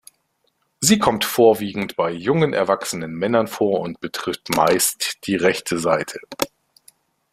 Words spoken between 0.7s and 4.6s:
Sie kommt vorwiegend bei jungen erwachsenen Männern vor und betrifft